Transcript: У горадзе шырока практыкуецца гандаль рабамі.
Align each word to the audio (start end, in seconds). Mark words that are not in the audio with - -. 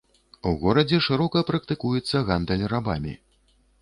У 0.51 0.53
горадзе 0.61 0.99
шырока 1.09 1.43
практыкуецца 1.49 2.25
гандаль 2.31 2.67
рабамі. 2.73 3.13